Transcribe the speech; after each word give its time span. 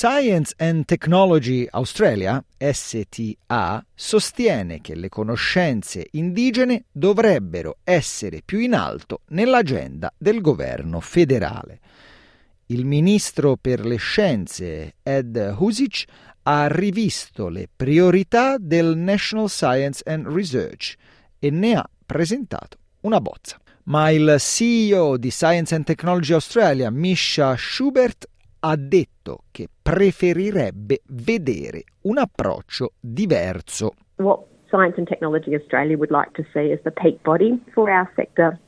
Science 0.00 0.54
and 0.58 0.84
Technology 0.84 1.66
Australia, 1.68 2.40
STA, 2.56 3.84
sostiene 3.96 4.80
che 4.80 4.94
le 4.94 5.08
conoscenze 5.08 6.06
indigene 6.12 6.84
dovrebbero 6.92 7.78
essere 7.82 8.42
più 8.44 8.60
in 8.60 8.74
alto 8.74 9.22
nell'agenda 9.30 10.14
del 10.16 10.40
governo 10.40 11.00
federale. 11.00 11.80
Il 12.66 12.84
ministro 12.84 13.56
per 13.60 13.84
le 13.84 13.96
scienze 13.96 14.94
Ed 15.02 15.56
Husic 15.58 16.04
ha 16.44 16.68
rivisto 16.68 17.48
le 17.48 17.68
priorità 17.74 18.56
del 18.56 18.96
National 18.96 19.50
Science 19.50 20.04
and 20.06 20.28
Research 20.28 20.94
e 21.40 21.50
ne 21.50 21.74
ha 21.74 21.90
presentato 22.06 22.78
una 23.00 23.20
bozza. 23.20 23.58
Ma 23.86 24.10
il 24.10 24.36
CEO 24.38 25.16
di 25.16 25.32
Science 25.32 25.74
and 25.74 25.84
Technology 25.84 26.34
Australia, 26.34 26.88
Misha 26.88 27.56
Schubert, 27.56 28.28
ha 28.60 28.76
detto 28.76 29.44
che 29.50 29.68
preferirebbe 29.80 31.00
vedere 31.08 31.84
un 32.02 32.18
approccio 32.18 32.92
diverso. 33.00 33.92
What 34.16 34.46
Science 34.68 34.98
and 34.98 35.06
Technology 35.06 35.54
Australia 35.54 35.96
would 35.96 36.10
like 36.10 36.32
to 36.34 36.44
see 36.52 36.72
as 36.72 36.80
the 36.82 36.90
peak 36.90 37.22
body 37.22 37.60
for 37.72 37.90
our 37.90 38.10
sector 38.16 38.58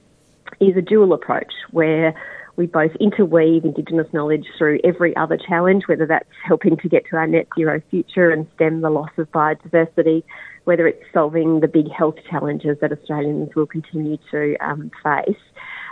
is 0.58 0.76
a 0.76 0.82
dual 0.82 1.12
approach 1.12 1.52
where 1.70 2.14
we 2.56 2.66
both 2.66 2.94
interweave 3.00 3.64
Indigenous 3.64 4.06
knowledge 4.12 4.46
through 4.58 4.80
every 4.84 5.16
other 5.16 5.38
challenge, 5.38 5.84
whether 5.86 6.06
that's 6.06 6.28
helping 6.44 6.76
to 6.78 6.88
get 6.88 7.04
to 7.10 7.16
our 7.16 7.26
net 7.26 7.46
zero 7.56 7.80
future 7.90 8.30
and 8.30 8.46
stem 8.54 8.80
the 8.80 8.90
loss 8.90 9.10
of 9.16 9.30
biodiversity, 9.32 10.22
whether 10.64 10.86
it's 10.86 11.02
solving 11.12 11.60
the 11.60 11.68
big 11.68 11.90
health 11.90 12.16
challenges 12.28 12.76
that 12.80 12.92
Australians 12.92 13.54
will 13.54 13.66
continue 13.66 14.18
to 14.30 14.56
um, 14.60 14.90
face. 15.02 15.36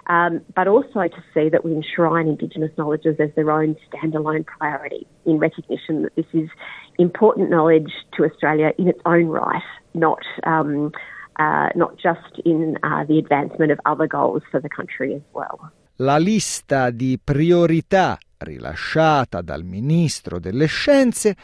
Um, 0.08 0.40
but 0.54 0.66
also 0.66 1.06
to 1.06 1.22
see 1.34 1.50
that 1.50 1.64
we 1.66 1.72
enshrine 1.74 2.28
Indigenous 2.28 2.70
knowledges 2.78 3.16
as 3.20 3.28
their 3.36 3.50
own 3.50 3.76
standalone 3.86 4.46
priority 4.46 5.06
in 5.26 5.38
recognition 5.38 6.02
that 6.02 6.16
this 6.16 6.24
is 6.32 6.48
important 6.96 7.50
knowledge 7.50 7.92
to 8.16 8.24
Australia 8.24 8.72
in 8.78 8.88
its 8.88 9.00
own 9.04 9.26
right, 9.26 9.62
not 9.92 10.22
um, 10.44 10.92
uh, 11.38 11.68
not 11.74 11.96
just 11.98 12.40
in 12.44 12.78
uh, 12.82 13.04
the 13.04 13.18
advancement 13.18 13.70
of 13.70 13.78
other 13.84 14.06
goals 14.06 14.42
for 14.50 14.60
the 14.60 14.68
country 14.68 15.14
as 15.14 15.22
well. 15.32 15.70
La 15.96 16.16
lista 16.16 16.90
di 16.90 17.18
priorità 17.22 18.16
rilasciata 18.38 19.42
dal 19.42 19.64
Ministro 19.64 20.38
delle 20.38 20.66
Scienze 20.66 21.36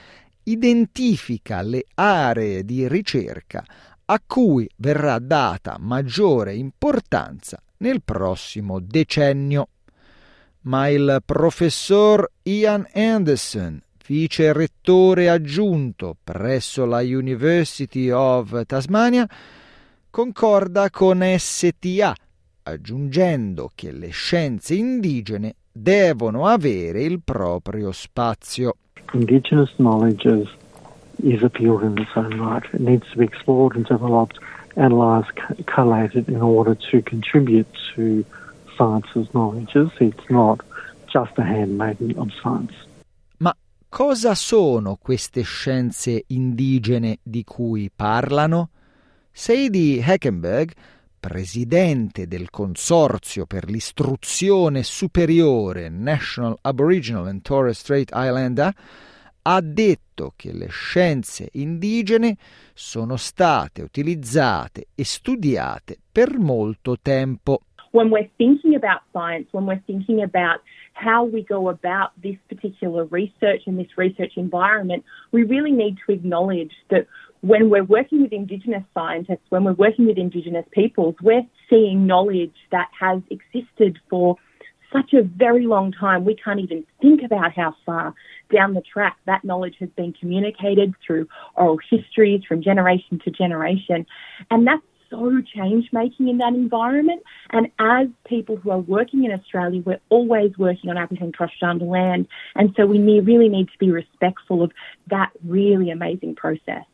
identifica 0.44 1.60
le 1.62 1.84
aree 1.94 2.64
di 2.64 2.86
ricerca 2.88 3.64
a 4.06 4.20
cui 4.24 4.68
verrà 4.76 5.18
data 5.18 5.76
maggiore 5.78 6.54
importanza 6.54 7.60
nel 7.78 8.02
prossimo 8.02 8.80
decennio. 8.80 9.68
Ma 10.62 10.88
il 10.88 11.22
professor 11.24 12.30
Ian 12.42 12.86
Anderson, 12.94 13.82
vice 14.06 14.52
rettore 14.52 15.28
aggiunto 15.28 16.16
presso 16.22 16.84
la 16.86 17.00
University 17.00 18.10
of 18.10 18.64
Tasmania, 18.66 19.28
concorda 20.10 20.88
con 20.90 21.22
STA, 21.36 22.14
aggiungendo 22.62 23.70
che 23.74 23.92
le 23.92 24.08
scienze 24.08 24.74
indigene 24.74 25.56
devono 25.70 26.46
avere 26.46 27.02
il 27.02 27.20
proprio 27.22 27.90
spazio. 27.92 28.76
Indigenous 29.12 29.74
knowledge 29.76 30.24
is, 30.26 30.48
is 31.22 31.42
a 31.42 31.50
field 31.50 31.82
in 31.82 31.98
its 31.98 32.10
own 32.14 32.38
right. 32.38 32.64
It 32.72 32.80
needs 32.80 33.08
to 33.10 33.18
be 33.18 33.24
explored 33.24 33.76
and 33.76 33.86
developed 33.86 34.38
analysed, 34.76 35.32
collated 35.66 36.28
in 36.28 36.42
order 36.42 36.74
to 36.90 37.02
contribute 37.02 37.66
to 37.94 38.24
science's 38.76 39.28
knowledges. 39.32 39.90
It's 40.00 40.28
not 40.28 40.60
just 41.12 41.32
a 41.38 41.44
handmaiden 41.44 42.14
of 42.18 42.30
science. 42.42 42.74
Ma 43.38 43.54
cosa 43.88 44.34
sono 44.34 44.96
queste 45.00 45.42
scienze 45.42 46.24
indigene 46.28 47.18
di 47.22 47.44
cui 47.44 47.90
parlano? 47.94 48.70
Sadie 49.30 50.00
Heckenberg, 50.00 50.72
presidente 51.18 52.28
del 52.28 52.50
Consorzio 52.50 53.46
per 53.46 53.68
l'istruzione 53.68 54.82
superiore 54.82 55.88
National 55.88 56.58
Aboriginal 56.60 57.26
and 57.26 57.42
Torres 57.42 57.78
Strait 57.78 58.10
Islander, 58.14 58.72
ha 59.46 59.60
detto 59.60 60.32
che 60.36 60.52
le 60.52 60.68
scienze 60.68 61.50
indigene 61.52 62.36
sono 62.72 63.16
state 63.16 63.82
utilizzate 63.82 64.86
e 64.94 65.04
studiate 65.04 65.98
per 66.10 66.38
molto 66.38 66.96
tempo. 67.00 67.60
When 67.90 68.10
we're 68.10 68.30
thinking 68.36 68.74
about 68.74 69.02
science, 69.12 69.48
when 69.52 69.66
we're 69.66 69.82
thinking 69.86 70.22
about 70.22 70.62
how 70.94 71.24
we 71.24 71.44
go 71.44 71.68
about 71.68 72.10
this 72.20 72.36
particular 72.48 73.04
research 73.04 73.66
and 73.66 73.78
this 73.78 73.96
research 73.96 74.36
environment, 74.36 75.04
we 75.30 75.44
really 75.44 75.70
need 75.70 75.96
to 76.06 76.12
acknowledge 76.12 76.72
that 76.88 77.06
when 77.42 77.68
we're 77.68 77.84
working 77.84 78.22
with 78.22 78.32
Indigenous 78.32 78.82
scientists, 78.94 79.44
when 79.50 79.64
we're 79.64 79.74
working 79.74 80.06
with 80.06 80.16
Indigenous 80.16 80.64
peoples, 80.72 81.14
we're 81.20 81.46
seeing 81.68 82.06
knowledge 82.06 82.54
that 82.70 82.88
has 82.98 83.20
existed 83.30 83.98
for 84.08 84.36
such 84.94 85.12
a 85.12 85.22
very 85.22 85.66
long 85.66 85.92
time, 85.92 86.24
we 86.24 86.36
can't 86.36 86.60
even 86.60 86.84
think 87.00 87.22
about 87.22 87.52
how 87.52 87.74
far 87.84 88.14
down 88.54 88.74
the 88.74 88.82
track 88.82 89.16
that 89.26 89.44
knowledge 89.44 89.76
has 89.80 89.88
been 89.96 90.12
communicated 90.12 90.94
through 91.04 91.26
oral 91.56 91.78
histories 91.90 92.42
from 92.46 92.62
generation 92.62 93.20
to 93.24 93.30
generation. 93.30 94.06
And 94.50 94.66
that's 94.66 94.82
so 95.10 95.42
change 95.54 95.88
making 95.92 96.28
in 96.28 96.38
that 96.38 96.54
environment. 96.54 97.22
And 97.50 97.68
as 97.78 98.08
people 98.26 98.56
who 98.56 98.70
are 98.70 98.80
working 98.80 99.24
in 99.24 99.32
Australia, 99.32 99.82
we're 99.84 100.00
always 100.08 100.56
working 100.58 100.90
on 100.90 100.96
Aboriginal 100.96 101.28
and 101.28 101.34
Torres 101.34 101.80
land. 101.80 102.26
And 102.54 102.72
so 102.76 102.86
we 102.86 102.98
need, 102.98 103.26
really 103.26 103.48
need 103.48 103.68
to 103.68 103.78
be 103.78 103.90
respectful 103.90 104.62
of 104.62 104.72
that 105.10 105.30
really 105.44 105.90
amazing 105.90 106.34
process. 106.36 106.84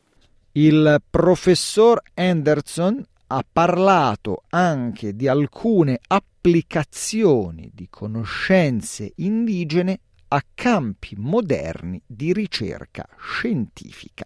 Il 0.52 1.00
professor 1.10 2.02
Anderson 2.14 3.06
ha 3.28 3.44
parlato 3.50 4.42
anche 4.50 5.14
di 5.14 5.28
alcune 5.28 6.00
di 6.42 7.88
conoscenze 7.90 9.12
indigene 9.16 10.00
a 10.28 10.42
campi 10.54 11.14
moderni 11.19 12.00
di 12.06 12.32
ricerca 12.32 13.06
scientifica. 13.19 14.25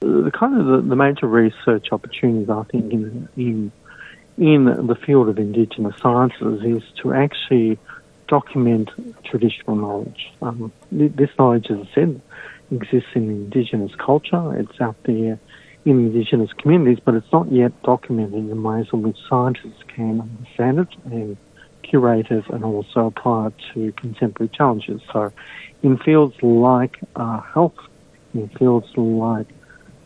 The 0.00 0.30
kind 0.30 0.58
of 0.58 0.66
the, 0.66 0.88
the 0.88 0.96
major 0.96 1.26
research 1.26 1.90
opportunities, 1.90 2.48
I 2.48 2.64
think, 2.70 2.92
in, 2.92 3.28
in 3.36 3.70
in 4.36 4.64
the 4.64 4.96
field 4.96 5.28
of 5.28 5.38
Indigenous 5.38 5.94
sciences 6.00 6.62
is 6.64 6.82
to 7.02 7.12
actually 7.12 7.78
document 8.26 8.90
traditional 9.24 9.76
knowledge. 9.76 10.32
Um, 10.42 10.72
this 10.90 11.30
knowledge, 11.38 11.70
as 11.70 11.78
I 11.78 11.94
said, 11.94 12.20
exists 12.70 13.10
in 13.14 13.30
Indigenous 13.30 13.92
culture. 13.94 14.56
It's 14.56 14.80
out 14.80 14.96
there 15.04 15.38
in 15.84 16.06
Indigenous 16.06 16.52
communities, 16.54 16.98
but 17.04 17.14
it's 17.14 17.32
not 17.32 17.50
yet 17.52 17.80
documented 17.82 18.50
in 18.50 18.62
ways 18.62 18.86
in 18.92 19.02
which 19.02 19.18
scientists 19.28 19.82
can 19.94 20.20
understand 20.20 20.80
it 20.80 20.88
and 21.04 21.36
curators 21.88 22.44
and 22.50 22.64
also 22.64 23.06
apply 23.06 23.48
it 23.48 23.54
to 23.72 23.92
contemporary 23.92 24.50
challenges. 24.54 25.00
So, 25.12 25.32
in 25.82 25.98
fields 25.98 26.34
like 26.42 26.98
uh, 27.16 27.40
health, 27.40 27.76
in 28.32 28.48
fields 28.58 28.86
like 28.96 29.46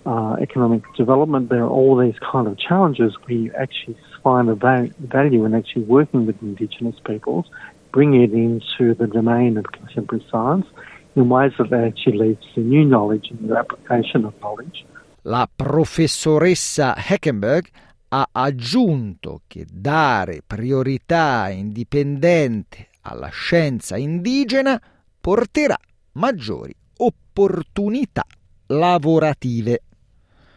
uh, 0.04 0.36
economic 0.40 0.82
development, 0.96 1.48
there 1.50 1.62
are 1.62 1.68
all 1.68 1.96
these 1.96 2.18
kind 2.20 2.46
of 2.48 2.58
challenges 2.58 3.14
where 3.24 3.38
you 3.38 3.52
actually 3.58 3.96
find 4.22 4.48
a 4.48 4.54
va- 4.54 4.90
value 5.00 5.44
in 5.44 5.54
actually 5.54 5.84
working 5.84 6.26
with 6.26 6.36
Indigenous 6.42 6.96
peoples, 7.06 7.46
bring 7.92 8.14
it 8.14 8.32
into 8.32 8.94
the 8.94 9.06
domain 9.06 9.56
of 9.56 9.64
contemporary 9.72 10.24
science 10.30 10.66
in 11.14 11.28
ways 11.28 11.52
that 11.58 11.72
actually 11.72 12.18
leads 12.18 12.44
to 12.54 12.60
new 12.60 12.84
knowledge 12.84 13.28
and 13.30 13.40
new 13.42 13.56
application 13.56 14.24
of 14.24 14.34
knowledge. 14.40 14.84
La 15.24 15.46
professoressa 15.46 16.94
Heckenberg 16.96 17.68
ha 18.08 18.28
aggiunto 18.32 19.42
che 19.46 19.66
dare 19.70 20.40
priorità 20.46 21.50
indipendente 21.50 22.88
alla 23.02 23.28
scienza 23.28 23.96
indigena 23.96 24.80
porterà 25.20 25.76
maggiori 26.12 26.74
opportunità 26.96 28.24
lavorative. 28.68 29.82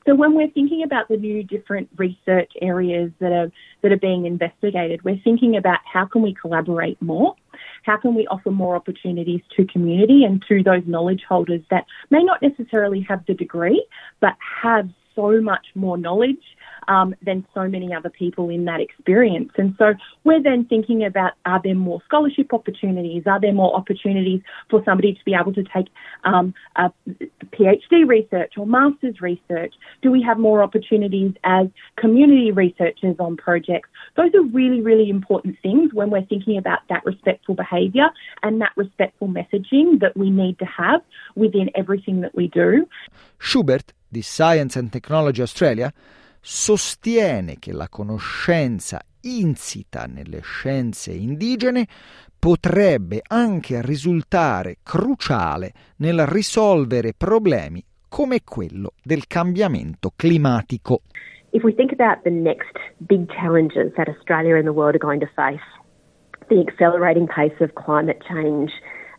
So 0.05 0.15
when 0.15 0.33
we're 0.33 0.49
thinking 0.49 0.81
about 0.81 1.09
the 1.09 1.17
new 1.17 1.43
different 1.43 1.87
research 1.97 2.51
areas 2.59 3.11
that 3.19 3.31
are 3.31 3.51
that 3.81 3.91
are 3.91 3.99
being 3.99 4.25
investigated, 4.25 5.03
we're 5.03 5.21
thinking 5.23 5.55
about 5.55 5.79
how 5.85 6.05
can 6.05 6.23
we 6.23 6.33
collaborate 6.33 6.99
more? 7.01 7.35
How 7.83 7.97
can 7.97 8.15
we 8.15 8.25
offer 8.27 8.49
more 8.49 8.75
opportunities 8.75 9.41
to 9.57 9.65
community 9.65 10.23
and 10.23 10.43
to 10.47 10.63
those 10.63 10.81
knowledge 10.87 11.23
holders 11.27 11.61
that 11.69 11.85
may 12.09 12.23
not 12.23 12.41
necessarily 12.41 13.01
have 13.07 13.23
the 13.27 13.35
degree 13.35 13.85
but 14.21 14.33
have 14.63 14.89
so 15.13 15.39
much 15.39 15.67
more 15.75 15.97
knowledge 15.97 16.57
um, 16.87 17.15
than 17.21 17.45
so 17.53 17.67
many 17.67 17.93
other 17.93 18.09
people 18.09 18.49
in 18.49 18.65
that 18.65 18.79
experience. 18.79 19.51
And 19.57 19.75
so 19.77 19.93
we're 20.23 20.41
then 20.41 20.65
thinking 20.65 21.03
about 21.03 21.33
are 21.45 21.61
there 21.63 21.75
more 21.75 22.01
scholarship 22.05 22.53
opportunities? 22.53 23.23
Are 23.25 23.39
there 23.39 23.53
more 23.53 23.75
opportunities 23.75 24.41
for 24.69 24.81
somebody 24.85 25.13
to 25.13 25.19
be 25.25 25.33
able 25.33 25.53
to 25.53 25.63
take 25.63 25.87
um, 26.23 26.53
a 26.75 26.91
PhD 27.53 28.07
research 28.07 28.53
or 28.57 28.65
master's 28.65 29.21
research? 29.21 29.73
Do 30.01 30.11
we 30.11 30.21
have 30.23 30.37
more 30.37 30.63
opportunities 30.63 31.33
as 31.43 31.67
community 31.97 32.51
researchers 32.51 33.15
on 33.19 33.37
projects? 33.37 33.89
Those 34.15 34.33
are 34.35 34.43
really, 34.43 34.81
really 34.81 35.09
important 35.09 35.57
things 35.61 35.93
when 35.93 36.09
we're 36.09 36.25
thinking 36.25 36.57
about 36.57 36.79
that 36.89 37.05
respectful 37.05 37.55
behaviour 37.55 38.09
and 38.43 38.61
that 38.61 38.71
respectful 38.75 39.27
messaging 39.27 39.99
that 40.01 40.15
we 40.15 40.29
need 40.29 40.59
to 40.59 40.65
have 40.65 41.01
within 41.35 41.69
everything 41.75 42.21
that 42.21 42.35
we 42.35 42.47
do. 42.47 42.87
Schubert 43.39 43.93
the 44.11 44.21
Science 44.21 44.75
and 44.75 44.91
Technology 44.91 45.41
Australia 45.41 45.93
sostiene 46.41 47.57
che 47.59 47.71
la 47.71 47.87
conoscenza 47.87 48.99
insita 49.21 50.05
nelle 50.05 50.41
scienze 50.41 51.11
indigene 51.11 51.87
potrebbe 52.37 53.21
anche 53.27 53.81
risultare 53.83 54.77
cruciale 54.81 55.71
nel 55.97 56.25
risolvere 56.25 57.13
problemi 57.15 57.83
come 58.09 58.39
quello 58.43 58.93
del 59.03 59.27
cambiamento 59.27 60.11
climatico. 60.15 61.01
If 61.51 61.63
we 61.63 61.73
think 61.73 61.91
about 61.91 62.23
the 62.23 62.31
next 62.31 62.75
big 62.97 63.29
challenges 63.29 63.93
that 63.95 64.07
Australia 64.07 64.55
and 64.55 64.65
the 64.65 64.73
world 64.73 64.95
are 64.95 64.99
going 64.99 65.19
to 65.19 65.29
face, 65.35 65.61
the 66.49 66.59
accelerating 66.59 67.27
pace 67.27 67.55
of 67.61 67.73
climate 67.73 68.19
change, 68.27 68.71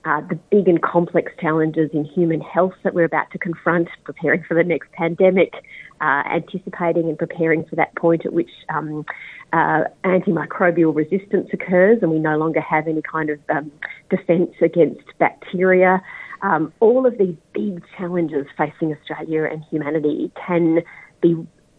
uh, 0.05 0.21
the 0.23 0.35
big 0.51 0.69
and 0.69 0.83
complex 0.83 1.33
challenges 1.41 1.91
in 1.93 2.05
human 2.05 2.41
health 2.41 2.75
that 2.83 2.95
we're 2.95 3.05
about 3.05 3.31
to 3.31 3.39
confront, 3.39 3.89
preparing 4.05 4.43
for 4.43 4.55
the 4.55 4.65
next 4.65 4.91
pandemic, 4.93 5.55
uh, 6.01 6.23
anticipating 6.27 7.09
and 7.09 7.19
preparing 7.19 7.65
for 7.65 7.77
that 7.77 7.95
point 7.95 8.27
at 8.27 8.33
which 8.33 8.51
um, 8.69 9.07
uh, 9.53 9.85
antimicrobial 10.05 10.95
resistance 10.95 11.49
occurs 11.53 11.99
and 12.03 12.11
we 12.11 12.19
no 12.19 12.37
longer 12.37 12.61
have 12.61 12.89
any 12.89 13.03
kind 13.03 13.31
of 13.31 13.39
um, 13.49 13.71
defence 14.11 14.53
against 14.61 15.03
bacteria. 15.19 16.03
Um, 16.43 16.73
all 16.81 17.07
of 17.07 17.19
these 17.19 17.37
big 17.53 17.85
challenges 17.97 18.47
facing 18.59 18.93
Australia 18.93 19.45
and 19.45 19.63
humanity 19.71 20.33
can 20.35 20.81
be 21.21 21.37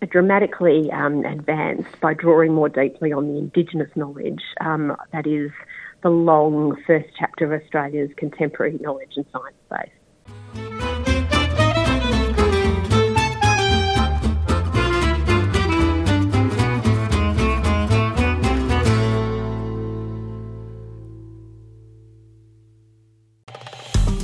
dramatically 0.09 0.91
um, 0.91 1.25
advanced 1.25 1.99
by 1.99 2.13
drawing 2.13 2.53
more 2.53 2.69
deeply 2.69 3.11
on 3.11 3.27
the 3.27 3.37
Indigenous 3.37 3.89
knowledge 3.95 4.41
um, 4.61 4.95
that 5.11 5.27
is 5.27 5.51
the 6.03 6.09
long 6.09 6.75
first 6.85 7.07
chapter 7.17 7.45
of 7.45 7.61
Australia's 7.61 8.09
contemporary 8.17 8.77
knowledge 8.81 9.13
and 9.15 9.25
science 9.31 9.55
base. 9.69 9.91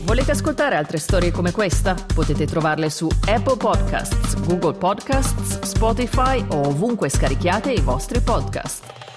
Volete 0.05 0.31
ascoltare 0.31 0.75
altre 0.75 0.97
storie 0.97 1.31
come 1.31 1.51
questa? 1.51 1.95
Potete 2.13 2.45
trovarle 2.45 2.89
su 2.89 3.07
Apple 3.27 3.57
Podcasts, 3.57 4.35
Google 4.45 4.73
Podcasts, 4.73 5.59
Spotify 5.71 6.43
o 6.49 6.67
ovunque 6.67 7.09
scarichiate 7.09 7.71
i 7.71 7.79
vostri 7.79 8.19
podcast. 8.19 9.08